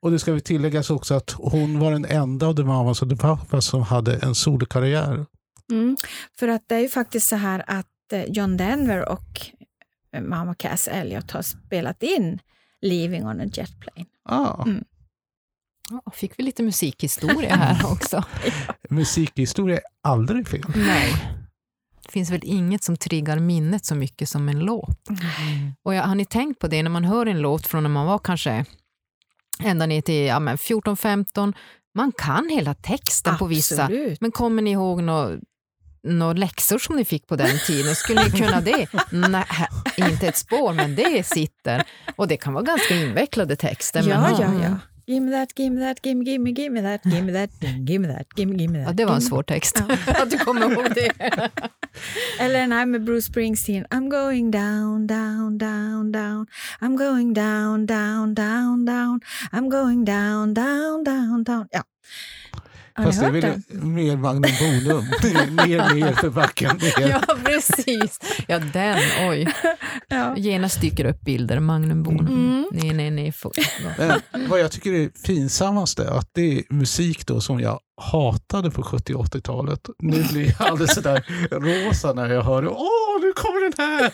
Och 0.01 0.11
det 0.11 0.19
ska 0.19 0.33
vi 0.33 0.41
tilläggas 0.41 0.89
också 0.89 1.15
att 1.15 1.31
hon 1.31 1.79
var 1.79 1.91
den 1.91 2.05
enda 2.05 2.47
av 2.47 2.55
The 2.55 2.63
Mamas 2.63 3.01
och 3.01 3.09
The 3.09 3.15
Papas 3.15 3.65
som 3.65 3.81
hade 3.81 4.17
en 4.17 4.35
solokarriär. 4.35 5.25
Mm, 5.71 5.97
för 6.39 6.47
att 6.47 6.63
det 6.67 6.75
är 6.75 6.79
ju 6.79 6.89
faktiskt 6.89 7.27
så 7.27 7.35
här 7.35 7.63
att 7.67 8.13
eh, 8.13 8.23
John 8.23 8.57
Denver 8.57 9.09
och 9.09 9.41
eh, 10.11 10.21
mamma 10.21 10.55
Cass 10.55 10.87
Elliot 10.87 11.31
har 11.31 11.41
spelat 11.41 12.03
in 12.03 12.39
Leaving 12.81 13.25
on 13.25 13.41
a 13.41 13.45
Jet 13.45 13.79
Plane. 13.79 14.05
Ah. 14.23 14.63
Mm. 14.63 14.83
Ja, 15.89 16.11
fick 16.11 16.39
vi 16.39 16.43
lite 16.43 16.63
musikhistoria 16.63 17.55
här 17.55 17.91
också. 17.91 18.23
Musikhistoria 18.89 19.77
är 19.77 19.83
aldrig 20.03 20.47
fel. 20.47 20.63
Nej. 20.75 21.13
Det 22.03 22.11
finns 22.11 22.29
väl 22.29 22.41
inget 22.43 22.83
som 22.83 22.97
triggar 22.97 23.39
minnet 23.39 23.85
så 23.85 23.95
mycket 23.95 24.29
som 24.29 24.49
en 24.49 24.59
låt. 24.59 25.09
Mm. 25.09 25.73
Och 25.83 25.93
jag, 25.93 26.03
har 26.03 26.15
ni 26.15 26.25
tänkt 26.25 26.59
på 26.59 26.67
det 26.67 26.83
när 26.83 26.89
man 26.89 27.03
hör 27.03 27.25
en 27.25 27.41
låt 27.41 27.67
från 27.67 27.83
när 27.83 27.89
man 27.89 28.05
var 28.05 28.19
kanske 28.19 28.65
ända 29.63 29.85
ner 29.85 30.01
till 30.01 30.25
ja, 30.25 30.39
14-15, 30.39 31.53
man 31.95 32.11
kan 32.11 32.49
hela 32.49 32.73
texten 32.73 33.33
Absolut. 33.33 33.39
på 33.39 33.45
vissa. 33.45 33.89
Men 34.19 34.31
kommer 34.31 34.61
ni 34.61 34.71
ihåg 34.71 35.03
något 35.03 35.39
några 36.03 36.33
läxor 36.33 36.79
som 36.79 36.95
ni 36.95 37.05
fick 37.05 37.27
på 37.27 37.35
den 37.35 37.59
tiden? 37.67 37.95
Skulle 37.95 38.23
ni 38.23 38.31
kunna 38.31 38.61
det? 38.61 38.87
Nej, 39.09 39.45
inte 39.97 40.27
ett 40.27 40.37
spår, 40.37 40.73
men 40.73 40.95
det 40.95 41.27
sitter. 41.27 41.83
Och 42.15 42.27
det 42.27 42.37
kan 42.37 42.53
vara 42.53 42.63
ganska 42.63 42.95
invecklade 42.95 43.55
texter. 43.55 44.03
Ja, 44.09 44.21
men, 44.21 44.41
ja, 44.41 44.63
ja. 44.63 44.75
Give 45.07 45.23
me 45.23 45.31
that, 45.31 45.55
give 45.55 45.71
me 45.71 45.79
that, 45.79 46.01
give 46.01 46.17
me, 46.17 46.25
give 46.25 46.41
me, 46.41 46.51
give 46.51 46.69
me 46.69 46.81
that, 46.81 47.03
give 47.03 47.23
me 47.23 47.31
that, 47.31 47.49
give 47.85 48.01
me 48.01 48.07
that, 48.07 48.27
give 48.35 48.49
me, 48.49 48.57
give 48.57 48.71
me 48.71 48.79
that. 48.79 48.87
Ja, 48.87 48.93
det 48.93 49.05
var 49.05 49.15
en 49.15 49.21
svår 49.21 49.43
text. 49.43 49.77
Att 50.07 50.29
du 50.31 50.37
kommer 50.37 50.71
ihåg 50.71 50.93
det. 50.95 51.11
Eller 52.39 52.59
den 52.59 52.71
här 52.71 52.85
med 52.85 53.03
Bruce 53.03 53.21
Springsteen. 53.27 53.85
I'm 53.89 54.09
going 54.09 54.51
down, 54.51 55.07
down, 55.07 55.57
down, 55.57 56.11
down. 56.11 56.45
I'm 56.81 56.97
going 56.97 57.33
down, 57.33 57.85
down, 57.85 58.35
down, 58.35 58.85
down. 58.85 59.19
I'm 59.51 59.69
going 59.69 60.05
down, 60.05 60.53
down, 60.53 61.03
down, 61.03 61.43
down. 61.43 61.67
Ja. 61.71 61.83
Har 62.97 63.03
Fast 63.03 63.21
jag 63.21 63.31
ville 63.31 63.61
mer 63.69 64.17
Magnum 64.17 64.51
Bonum. 64.59 65.05
ner, 65.67 65.93
ner 65.95 66.13
för 66.13 66.29
backen. 66.29 66.77
Ner. 66.77 67.09
Ja, 67.09 67.35
precis. 67.45 68.19
Ja, 68.47 68.59
den. 68.59 68.99
Oj. 69.29 69.53
Ja. 70.09 70.37
Genast 70.37 70.81
dyker 70.81 71.05
upp 71.05 71.21
bilder. 71.21 71.59
Magnum 71.59 72.03
Bonum. 72.03 72.27
Mm. 72.27 72.67
Nej, 72.71 72.93
nej, 72.93 73.11
nej. 73.11 73.33
Men 74.31 74.49
vad 74.49 74.59
jag 74.59 74.71
tycker 74.71 74.93
är 74.93 75.09
pinsammaste 75.25 76.03
är 76.03 76.11
att 76.11 76.29
det 76.33 76.57
är 76.57 76.63
musik 76.73 77.27
då 77.27 77.41
som 77.41 77.59
jag 77.59 77.79
hatade 78.01 78.71
på 78.71 78.83
70 78.83 79.13
80-talet. 79.13 79.89
Nu 79.99 80.23
blir 80.31 80.55
jag 80.59 80.67
alldeles 80.67 80.95
sådär 80.95 81.25
rosa 81.51 82.13
när 82.13 82.29
jag 82.33 82.41
hör 82.43 82.67
Åh, 82.67 83.21
nu 83.21 83.33
kommer 83.33 83.61
den 83.69 83.73
här! 83.87 84.11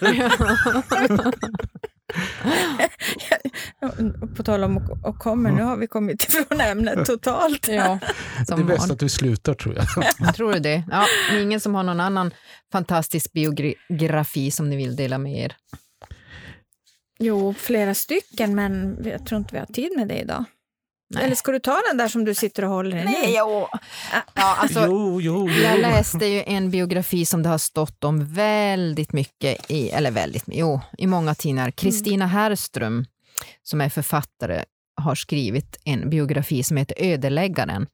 På 4.36 4.42
tal 4.42 4.64
om 4.64 4.76
att 5.04 5.18
kommer, 5.18 5.50
nu 5.50 5.62
har 5.62 5.76
vi 5.76 5.86
kommit 5.86 6.22
ifrån 6.22 6.60
ämnet 6.60 7.06
totalt. 7.06 7.68
Ja, 7.68 7.98
det 8.46 8.52
är 8.52 8.64
bäst 8.64 8.90
att 8.90 9.02
vi 9.02 9.08
slutar 9.08 9.54
tror 9.54 9.74
jag. 9.74 9.86
tror 10.34 10.54
det. 10.54 10.84
Ja, 10.90 11.06
ingen 11.32 11.60
som 11.60 11.74
har 11.74 11.82
någon 11.82 12.00
annan 12.00 12.34
fantastisk 12.72 13.32
biografi 13.32 14.50
som 14.50 14.70
ni 14.70 14.76
vill 14.76 14.96
dela 14.96 15.18
med 15.18 15.44
er? 15.44 15.56
Jo, 17.18 17.54
flera 17.58 17.94
stycken, 17.94 18.54
men 18.54 18.98
jag 19.04 19.26
tror 19.26 19.38
inte 19.38 19.54
vi 19.54 19.58
har 19.58 19.66
tid 19.66 19.92
med 19.96 20.08
det 20.08 20.18
idag. 20.18 20.44
Nej. 21.14 21.24
Eller 21.24 21.34
ska 21.34 21.52
du 21.52 21.58
ta 21.58 21.80
den 21.88 21.96
där 21.96 22.08
som 22.08 22.24
du 22.24 22.34
sitter 22.34 22.64
och 22.64 22.70
håller 22.70 22.96
i 22.96 23.04
Nej, 23.04 23.34
jo. 23.38 23.68
Ja, 24.34 24.56
alltså, 24.56 24.86
jo, 24.86 25.20
jo, 25.20 25.48
jo. 25.50 25.62
Jag 25.62 25.80
läste 25.80 26.26
ju 26.26 26.42
en 26.46 26.70
biografi 26.70 27.26
som 27.26 27.42
det 27.42 27.48
har 27.48 27.58
stått 27.58 28.04
om 28.04 28.32
väldigt 28.34 29.12
mycket 29.12 29.70
i, 29.70 29.90
eller 29.90 30.10
väldigt, 30.10 30.44
jo, 30.46 30.80
i 30.98 31.06
många 31.06 31.34
tidningar. 31.34 31.70
Kristina 31.70 32.24
mm. 32.24 32.36
Herrström, 32.36 33.04
som 33.62 33.80
är 33.80 33.88
författare, 33.88 34.64
har 34.96 35.14
skrivit 35.14 35.76
en 35.84 36.10
biografi 36.10 36.62
som 36.62 36.76
heter 36.76 36.96
Ödeläggaren. 36.98 37.86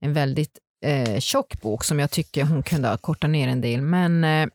En 0.00 0.12
väldigt 0.12 0.58
eh, 0.84 1.20
tjock 1.20 1.60
bok 1.60 1.84
som 1.84 1.98
jag 1.98 2.10
tycker 2.10 2.44
hon 2.44 2.62
kunde 2.62 2.88
ha 2.88 2.96
kortat 2.96 3.30
ner 3.30 3.48
en 3.48 3.60
del, 3.60 3.82
men 3.82 4.24
eh, 4.24 4.48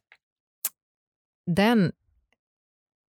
den, 1.52 1.92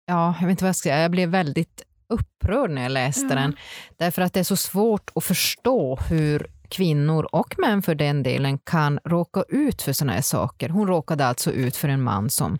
ja, 0.05 0.35
jag 0.39 0.47
vet 0.47 0.51
inte 0.51 0.63
vad 0.63 0.69
jag 0.69 0.75
ska 0.75 0.89
säga, 0.89 1.01
jag 1.01 1.11
blev 1.11 1.29
väldigt 1.29 1.81
upprörd 2.13 2.69
när 2.69 2.83
jag 2.83 2.91
läste 2.91 3.25
mm. 3.25 3.35
den. 3.35 3.55
Därför 3.97 4.21
att 4.21 4.33
det 4.33 4.39
är 4.39 4.43
så 4.43 4.55
svårt 4.55 5.11
att 5.15 5.23
förstå 5.23 5.95
hur 6.09 6.47
kvinnor 6.69 7.27
och 7.31 7.55
män 7.57 7.81
för 7.81 7.95
den 7.95 8.23
delen 8.23 8.57
kan 8.57 8.99
råka 9.03 9.43
ut 9.49 9.81
för 9.81 9.93
såna 9.93 10.13
här 10.13 10.21
saker. 10.21 10.69
Hon 10.69 10.87
råkade 10.87 11.25
alltså 11.25 11.51
ut 11.51 11.75
för 11.75 11.87
en 11.87 12.03
man 12.03 12.29
som, 12.29 12.59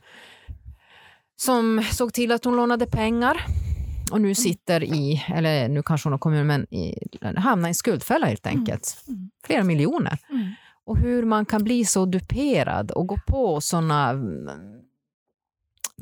som 1.35 1.83
såg 1.91 2.13
till 2.13 2.31
att 2.31 2.45
hon 2.45 2.55
lånade 2.55 2.85
pengar 2.85 3.45
och 4.11 4.21
nu 4.21 4.35
sitter 4.35 4.83
i, 4.83 5.25
eller 5.35 5.67
nu 5.69 5.83
kanske 5.83 6.07
hon 6.07 6.13
har 6.13 6.19
kommit, 6.19 6.45
men 6.45 6.73
i, 6.73 6.97
hamnar 7.37 7.67
i 7.67 7.71
en 7.71 7.75
skuldfälla 7.75 8.25
helt 8.25 8.45
mm. 8.45 8.59
enkelt. 8.59 9.03
Mm. 9.07 9.29
Flera 9.45 9.63
miljoner. 9.63 10.17
Mm. 10.29 10.51
Och 10.85 10.97
hur 10.97 11.25
man 11.25 11.45
kan 11.45 11.63
bli 11.63 11.85
så 11.85 12.05
duperad 12.05 12.91
och 12.91 13.07
gå 13.07 13.17
på 13.27 13.61
såna 13.61 14.09
mm, 14.09 14.49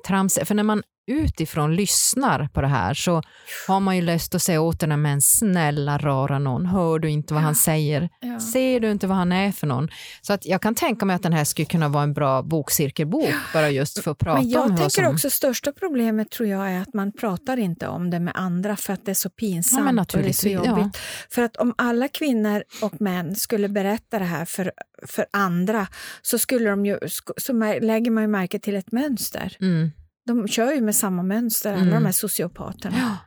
trams. 0.08 0.40
För 0.44 0.56
när 0.56 0.64
man 0.64 0.84
utifrån 1.08 1.76
lyssnar 1.76 2.48
på 2.48 2.62
det 2.62 2.68
här 2.68 2.94
så 2.94 3.22
har 3.68 3.80
man 3.80 3.96
ju 3.96 4.02
lust 4.02 4.36
att 4.36 4.42
säga 4.42 4.62
åt 4.62 4.80
den 4.80 5.02
men 5.02 5.22
snälla 5.22 5.98
rara 5.98 6.40
någon, 6.40 6.66
hör 6.66 7.00
du 7.00 7.10
inte 7.10 7.34
vad 7.34 7.44
han 7.44 7.56
säger? 7.56 8.10
Ja. 8.20 8.40
Ser 8.40 8.80
du 8.80 8.92
inte 8.92 9.08
vad 9.08 9.18
han 9.18 9.32
är 9.32 9.52
för 9.52 9.68
någon? 9.68 9.90
Så 10.22 10.34
att 10.34 10.46
jag 10.46 10.62
kan 10.62 10.76
tänka 10.76 11.06
mig 11.06 11.16
att 11.16 11.24
den 11.24 11.34
här 11.34 11.44
skulle 11.44 11.66
kunna 11.66 11.90
vara 11.90 12.04
en 12.04 12.14
bra 12.14 12.42
bokcirkelbok, 12.42 13.34
bara 13.54 13.70
just 13.70 14.04
för 14.04 14.12
att 14.12 14.18
prata 14.18 14.42
Men 14.42 14.50
jag 14.50 14.62
om 14.62 14.70
vad 14.70 14.78
tänker 14.78 15.04
som... 15.04 15.14
också 15.14 15.30
största 15.30 15.72
problemet 15.72 16.32
tror 16.32 16.50
jag 16.50 16.72
är 16.72 16.82
att 16.82 16.94
man 16.94 17.12
pratar 17.12 17.58
inte 17.58 17.88
om 17.88 18.10
det 18.10 18.20
med 18.20 18.34
andra 18.36 18.76
för 18.76 18.94
att 18.94 19.06
det 19.06 19.12
är 19.12 19.16
så 19.16 19.30
pinsamt 19.30 19.96
Ja, 19.96 20.18
och 20.18 20.24
det 20.24 20.30
är 20.30 20.34
så 20.34 20.50
ja. 20.50 20.66
jobbigt. 20.66 20.98
För 21.30 21.42
att 21.42 21.58
om 21.58 21.74
alla 21.78 22.08
kvinnor 22.08 22.64
och 22.82 23.02
män 23.02 23.36
skulle 23.36 23.70
berätta 23.70 24.20
det 24.20 24.26
här 24.26 24.46
för, 24.46 24.72
för 25.08 25.26
andra 25.34 25.88
så, 26.22 26.40
skulle 26.40 26.70
de 26.70 26.86
ju, 26.86 27.00
så 27.38 27.54
lägger 27.82 28.12
man 28.12 28.24
ju 28.24 28.28
märke 28.28 28.60
till 28.60 28.76
ett 28.76 28.92
mönster. 28.92 29.58
Mm. 29.62 29.92
De 30.28 30.48
kör 30.48 30.72
ju 30.74 30.82
med 30.82 30.96
samma 30.96 31.24
mönster, 31.24 31.74
alla 31.74 31.82
Mm. 31.82 31.94
de 31.94 32.06
här 32.06 32.12
sociopaterna. 32.12 32.98
Ja. 32.98 33.18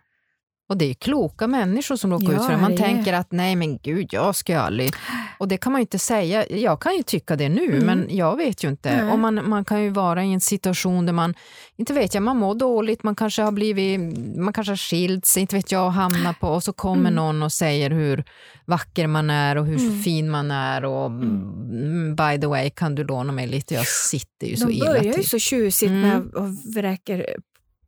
Och 0.69 0.77
det 0.77 0.91
är 0.91 0.95
kloka 0.95 1.47
människor 1.47 1.97
som 1.97 2.11
råkar 2.13 2.27
Ja, 2.33 2.39
ut 2.39 2.43
för 2.45 2.53
det. 2.53 2.59
Man 2.59 2.71
det 2.71 2.77
tänker 2.77 3.13
att 3.13 3.33
nej 3.33 3.57
men 3.57 3.79
gud, 3.79 4.09
jag 4.13 4.37
ska 4.37 4.53
ju 4.53 4.59
aldrig... 4.59 4.93
Och 5.39 5.49
det 5.49 5.57
kan 5.57 5.73
man 5.73 5.81
ju 5.81 5.83
inte 5.83 5.99
säga. 5.99 6.47
Jag 6.49 6.81
kan 6.81 6.97
ju 6.97 7.03
tycka 7.03 7.37
det 7.37 7.49
nu, 7.49 7.65
Mm. 7.77 7.85
men 7.87 8.17
jag 8.17 8.37
vet 8.37 8.65
ju 8.65 8.69
inte. 8.69 9.03
Och 9.13 9.19
man, 9.19 9.49
man 9.49 9.65
kan 9.65 9.83
ju 9.83 9.91
vara 9.91 10.25
i 10.25 10.33
en 10.33 10.41
situation 10.41 11.07
där 11.07 11.13
man, 11.13 11.35
inte 11.77 11.93
vet 11.93 12.15
jag, 12.15 12.23
man 12.23 12.37
mår 12.37 12.55
dåligt, 12.55 13.03
man 13.03 13.15
kanske 13.15 13.43
har 13.43 13.53
blivit, 13.53 14.01
man 14.37 14.53
kanske 14.53 14.71
har 14.71 14.77
skilt 14.77 15.27
sig, 15.27 15.41
inte 15.41 15.57
vet 15.57 15.73
jag, 15.73 15.87
och 15.87 15.93
hamnat 15.93 16.41
på, 16.41 16.49
och 16.49 16.63
så 16.63 16.73
kommer 16.73 17.01
Mm. 17.11 17.15
någon 17.15 17.43
och 17.43 17.53
säger 17.53 17.91
hur 17.91 18.25
vacker 18.65 19.07
man 19.07 19.31
är 19.31 19.57
och 19.57 19.67
hur 19.67 19.79
Mm. 19.81 20.03
fin 20.03 20.31
man 20.31 20.51
är 20.51 20.85
och 20.85 21.07
mm, 21.07 22.17
by 22.17 22.41
the 22.41 22.47
way, 22.47 22.71
kan 22.71 22.95
du 22.95 23.05
låna 23.05 23.33
mig 23.33 23.47
lite? 23.47 23.75
Jag 23.75 23.87
sitter 23.87 24.47
ju 24.47 24.57
så 24.57 24.67
De 24.67 24.73
illa 24.73 24.87
börjar 24.87 25.03
ju 25.03 25.13
till. 25.13 25.29
så 25.29 25.39
tjusigt 25.39 25.91
Mm. 25.91 26.01
med 26.09 26.35
och 26.35 26.49
vräker 26.77 27.37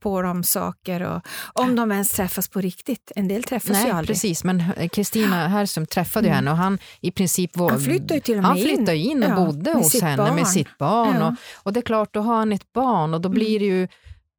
på 0.00 0.22
dem 0.22 0.44
saker, 0.44 1.00
och, 1.02 1.20
om 1.52 1.76
de 1.76 1.92
ens 1.92 2.12
träffas 2.12 2.48
på 2.48 2.60
riktigt. 2.60 3.12
En 3.16 3.28
del 3.28 3.42
träffas 3.42 3.70
ju 3.70 3.82
Nej, 3.82 3.90
aldrig. 3.90 4.06
precis. 4.16 4.44
Men 4.44 4.64
Kristina 4.92 5.48
Herrström 5.48 5.86
träffade 5.86 6.26
ju 6.26 6.32
Mm. 6.32 6.36
henne 6.36 6.50
och 6.50 6.56
han 6.56 6.78
i 7.00 7.10
princip 7.10 7.56
var... 7.56 7.70
Han 7.70 7.80
flyttade 7.80 8.14
ju 8.14 8.20
till 8.20 8.36
och 8.36 8.42
med 8.42 8.48
Han 8.50 8.58
flyttade 8.58 8.96
in 8.96 9.22
och 9.22 9.30
Ja, 9.30 9.34
bodde 9.46 9.72
hos 9.72 10.02
henne 10.02 10.16
barn. 10.16 10.34
med 10.34 10.48
sitt 10.48 10.78
barn. 10.78 11.16
Ja. 11.20 11.26
Och, 11.28 11.34
och 11.66 11.72
det 11.72 11.80
är 11.80 11.82
klart, 11.82 12.14
då 12.14 12.20
har 12.20 12.36
han 12.36 12.52
ett 12.52 12.72
barn 12.72 13.14
och 13.14 13.20
då 13.20 13.28
Mm. 13.28 13.38
blir 13.38 13.58
det 13.58 13.64
ju 13.66 13.88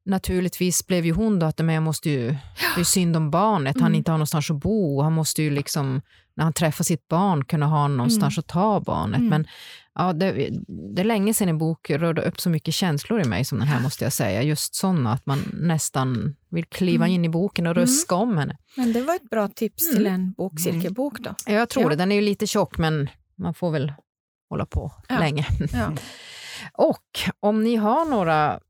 Naturligtvis 0.04 0.86
blev 0.86 1.06
ju 1.06 1.12
hon 1.12 1.38
då 1.38 1.46
att 1.46 1.58
men 1.58 1.74
jag 1.74 1.82
måste 1.82 2.10
ju, 2.10 2.26
det 2.28 2.74
är 2.74 2.78
ju 2.78 2.84
synd 2.84 3.16
om 3.16 3.30
barnet, 3.30 3.76
han 3.76 3.82
Mm. 3.86 3.94
inte 3.94 4.10
har 4.10 4.18
någonstans 4.18 4.50
att 4.50 4.56
bo. 4.56 5.02
Han 5.02 5.12
måste 5.12 5.42
ju 5.42 5.50
liksom, 5.50 6.00
när 6.36 6.44
han 6.44 6.52
träffar 6.52 6.84
sitt 6.84 7.08
barn, 7.08 7.44
kunna 7.44 7.66
ha 7.66 7.88
någonstans 7.88 8.38
att 8.38 8.46
ta 8.46 8.80
barnet. 8.80 9.18
Mm. 9.18 9.28
Men 9.28 9.46
ja, 9.98 10.12
det, 10.12 10.48
det 10.94 11.02
är 11.02 11.04
länge 11.04 11.34
sedan 11.34 11.48
en 11.48 11.58
bok 11.58 11.90
rörde 11.90 12.22
upp 12.22 12.40
så 12.40 12.50
mycket 12.50 12.74
känslor 12.74 13.20
i 13.20 13.24
mig 13.24 13.44
som 13.44 13.58
den 13.58 13.68
här 13.68 13.80
måste 13.82 14.04
jag 14.04 14.12
säga. 14.12 14.42
Just 14.42 14.74
sådana, 14.74 15.12
att 15.12 15.26
man 15.26 15.38
nästan 15.54 16.36
vill 16.50 16.64
kliva 16.64 17.04
Mm. 17.04 17.14
in 17.14 17.24
i 17.24 17.28
boken 17.28 17.66
och 17.66 17.74
ruska 17.74 18.14
om 18.14 18.38
henne. 18.38 18.56
Men 18.76 18.92
det 18.92 19.02
var 19.02 19.14
ett 19.14 19.30
bra 19.30 19.48
tips 19.48 19.90
till 19.90 20.06
en 20.06 20.32
bokcirkelbok 20.32 21.18
då. 21.20 21.34
Ja, 21.46 21.52
Jag 21.52 21.68
tror 21.68 21.84
Ja. 21.84 21.88
det. 21.90 21.96
Den 21.96 22.12
är 22.12 22.16
ju 22.16 22.22
lite 22.22 22.46
tjock, 22.46 22.78
men 22.78 23.08
man 23.38 23.54
får 23.54 23.70
väl 23.70 23.92
hålla 24.50 24.66
på 24.66 24.92
Ja. 25.08 25.18
länge. 25.18 25.46
Ja. 25.72 25.92
Och 26.72 27.20
om 27.40 27.62
ni 27.64 27.76
har 27.76 28.04
några 28.04 28.60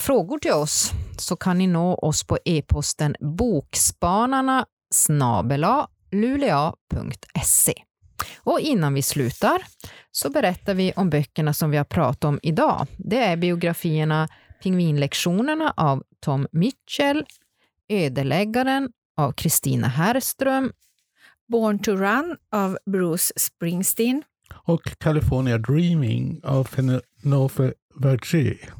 frågor 0.00 0.38
till 0.38 0.52
oss 0.52 0.90
så 1.18 1.36
kan 1.36 1.58
ni 1.58 1.66
nå 1.66 1.94
oss 1.94 2.24
på 2.24 2.38
e-posten 2.44 3.16
bokspanarna 3.20 4.66
snabela 4.94 5.88
luleå.se. 6.10 7.74
Och 8.36 8.60
innan 8.60 8.94
vi 8.94 9.02
slutar 9.02 9.62
så 10.10 10.30
berättar 10.30 10.74
vi 10.74 10.92
om 10.96 11.10
böckerna 11.10 11.54
som 11.54 11.70
vi 11.70 11.76
har 11.76 11.84
pratat 11.84 12.24
om 12.24 12.40
idag. 12.42 12.86
Det 12.96 13.18
är 13.18 13.36
biografierna 13.36 14.28
Pingvinlektionerna 14.62 15.74
av 15.76 16.02
Tom 16.20 16.46
Mitchell, 16.52 17.24
Ödeläggaren 17.88 18.92
av 19.16 19.32
Kristina 19.32 19.88
Herrström 19.88 20.72
Born 21.48 21.78
to 21.78 21.90
Run 21.90 22.36
av 22.52 22.78
Bruce 22.86 23.32
Springsteen. 23.36 24.22
Och 24.54 24.98
California 24.98 25.58
Dreaming 25.58 26.40
av 26.44 26.64
Penelope 26.64 27.72
Verger. 27.94 28.74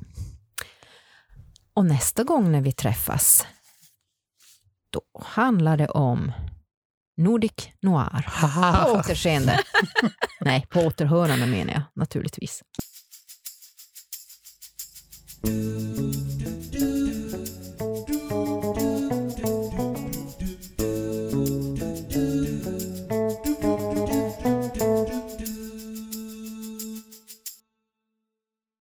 Och 1.75 1.87
nästa 1.87 2.25
gång 2.25 2.53
när 2.53 2.61
vi 2.61 2.73
träffas, 2.73 3.47
då 4.91 5.03
handlar 5.25 5.77
det 5.77 5.89
om 5.89 6.33
Nordic 7.17 7.53
Noir. 7.83 8.27
På 8.85 8.93
återseende. 8.93 9.61
Nej, 10.41 10.67
på 10.71 10.81
återhörande 10.81 11.47
menar 11.47 11.73
jag 11.73 11.83
naturligtvis. 11.95 12.63